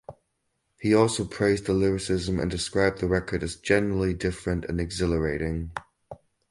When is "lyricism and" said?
1.75-2.49